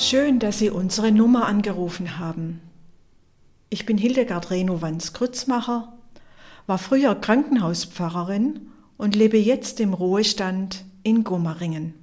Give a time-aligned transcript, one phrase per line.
[0.00, 2.60] Schön, dass Sie unsere Nummer angerufen haben.
[3.68, 5.92] Ich bin Hildegard Renowans Krützmacher,
[6.68, 11.94] war früher Krankenhauspfarrerin und lebe jetzt im Ruhestand in Gomaringen.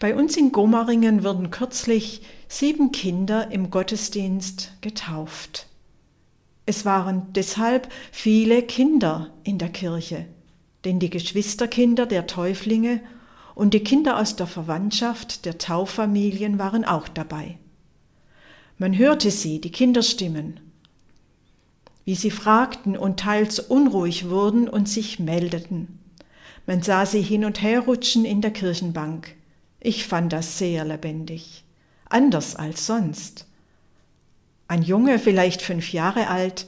[0.00, 5.66] Bei uns in Gomaringen wurden kürzlich sieben Kinder im Gottesdienst getauft.
[6.64, 10.24] Es waren deshalb viele Kinder in der Kirche,
[10.86, 13.02] denn die Geschwisterkinder der Täuflinge
[13.54, 17.58] und die Kinder aus der Verwandtschaft der Tauffamilien waren auch dabei.
[18.78, 20.60] Man hörte sie, die Kinderstimmen,
[22.04, 25.98] wie sie fragten und teils unruhig wurden und sich meldeten.
[26.66, 29.34] Man sah sie hin und her rutschen in der Kirchenbank.
[29.80, 31.64] Ich fand das sehr lebendig,
[32.08, 33.46] anders als sonst.
[34.68, 36.66] Ein Junge, vielleicht fünf Jahre alt,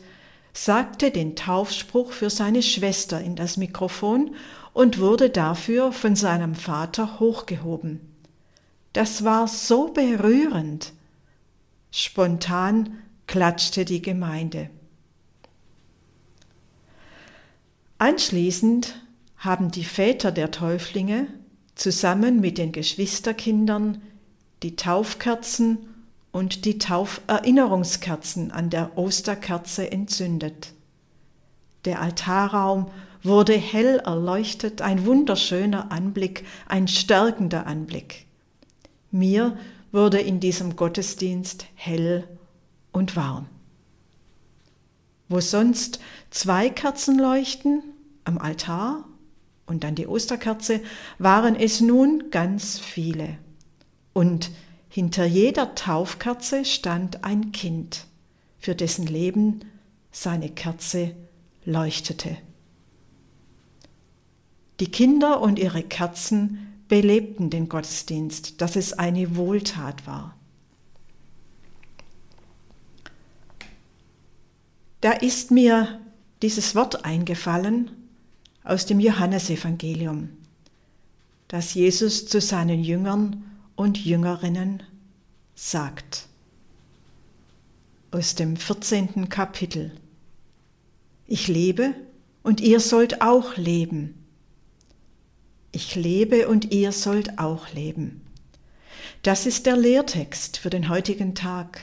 [0.53, 4.35] sagte den Taufspruch für seine Schwester in das Mikrofon
[4.73, 8.01] und wurde dafür von seinem Vater hochgehoben.
[8.93, 10.93] Das war so berührend.
[11.91, 14.71] Spontan klatschte die Gemeinde.
[17.99, 19.01] Anschließend
[19.37, 21.27] haben die Väter der Täuflinge
[21.75, 24.03] zusammen mit den Geschwisterkindern
[24.63, 25.92] die Taufkerzen
[26.33, 30.73] und die Tauferinnerungskerzen an der Osterkerze entzündet.
[31.85, 32.91] Der Altarraum
[33.23, 38.27] wurde hell erleuchtet, ein wunderschöner Anblick, ein stärkender Anblick.
[39.11, 39.57] Mir
[39.93, 42.27] wurde in diesem Gottesdienst hell
[42.93, 43.47] und warm.
[45.29, 47.83] Wo sonst zwei Kerzen leuchten,
[48.25, 49.05] am Altar
[49.67, 50.81] und dann die Osterkerze,
[51.19, 53.39] waren es nun ganz viele.
[54.13, 54.51] Und
[54.93, 58.05] hinter jeder Taufkerze stand ein Kind,
[58.59, 59.61] für dessen Leben
[60.11, 61.15] seine Kerze
[61.65, 62.37] leuchtete.
[64.81, 70.37] Die Kinder und ihre Kerzen belebten den Gottesdienst, dass es eine Wohltat war.
[75.01, 76.03] Da ist mir
[76.43, 77.93] dieses Wort eingefallen
[78.63, 80.29] aus dem Johannesevangelium,
[81.49, 83.45] das Jesus zu seinen Jüngern
[83.83, 84.85] und Jüngerinnen
[85.57, 86.29] sagt.
[88.13, 89.29] Aus dem 14.
[89.29, 89.91] Kapitel.
[91.27, 91.93] Ich lebe
[92.45, 94.25] und ihr sollt auch leben.
[95.73, 98.21] Ich lebe und ihr sollt auch leben.
[99.23, 101.81] Das ist der Lehrtext für den heutigen Tag.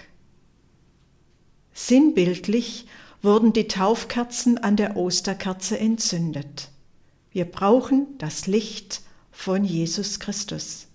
[1.74, 2.88] Sinnbildlich
[3.22, 6.70] wurden die Taufkerzen an der Osterkerze entzündet.
[7.34, 9.02] Wir brauchen das Licht
[9.34, 10.89] von Jesus Christus.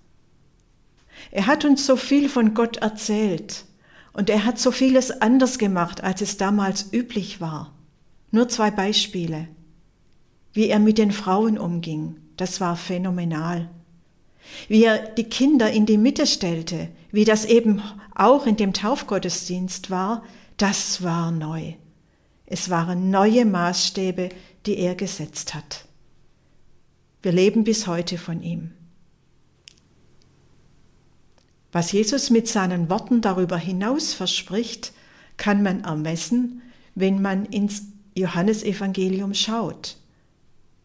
[1.30, 3.64] Er hat uns so viel von Gott erzählt
[4.12, 7.74] und er hat so vieles anders gemacht, als es damals üblich war.
[8.30, 9.48] Nur zwei Beispiele.
[10.52, 13.68] Wie er mit den Frauen umging, das war phänomenal.
[14.68, 17.82] Wie er die Kinder in die Mitte stellte, wie das eben
[18.14, 20.22] auch in dem Taufgottesdienst war,
[20.56, 21.74] das war neu.
[22.46, 24.28] Es waren neue Maßstäbe,
[24.66, 25.86] die er gesetzt hat.
[27.22, 28.72] Wir leben bis heute von ihm.
[31.74, 34.92] Was Jesus mit seinen Worten darüber hinaus verspricht,
[35.36, 36.62] kann man ermessen,
[36.94, 37.82] wenn man ins
[38.14, 39.96] Johannesevangelium schaut.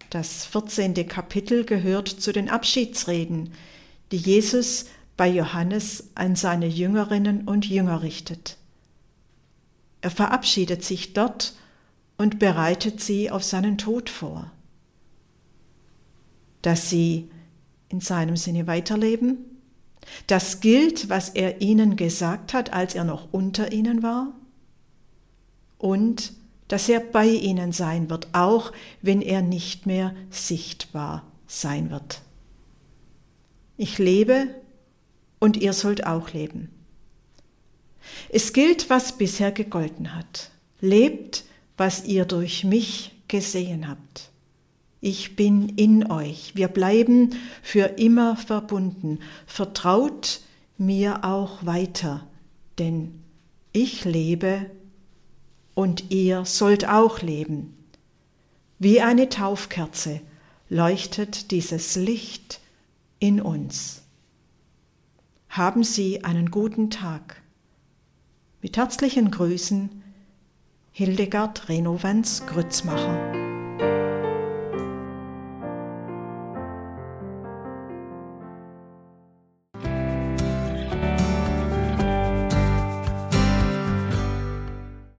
[0.10, 0.96] Das 14.
[1.08, 3.54] Kapitel gehört zu den Abschiedsreden,
[4.12, 4.86] die Jesus
[5.16, 8.58] bei Johannes an seine Jüngerinnen und Jünger richtet.
[10.02, 11.54] Er verabschiedet sich dort
[12.18, 14.52] und bereitet sie auf seinen Tod vor.
[16.64, 17.30] Dass sie
[17.90, 19.59] in seinem Sinne weiterleben,
[20.28, 24.34] das gilt, was er ihnen gesagt hat, als er noch unter ihnen war,
[25.78, 26.34] und
[26.68, 28.72] dass er bei ihnen sein wird, auch
[29.02, 32.22] wenn er nicht mehr sichtbar sein wird.
[33.76, 34.54] Ich lebe
[35.40, 36.70] und ihr sollt auch leben.
[38.30, 40.52] Es gilt, was bisher gegolten hat.
[40.80, 41.44] Lebt,
[41.78, 44.30] was ihr durch mich gesehen habt.
[45.02, 46.56] Ich bin in euch.
[46.56, 49.20] Wir bleiben für immer verbunden.
[49.46, 50.42] Vertraut
[50.78, 52.28] mir auch weiter,
[52.78, 53.22] denn
[53.72, 54.70] ich lebe
[55.74, 57.76] und ihr sollt auch leben.
[58.78, 60.22] Wie eine Taufkerze
[60.70, 62.60] leuchtet dieses Licht
[63.20, 64.02] in uns.
[65.50, 67.42] Haben Sie einen guten Tag.
[68.62, 70.04] Mit herzlichen Grüßen,
[70.92, 73.49] Hildegard Renovans Grützmacher.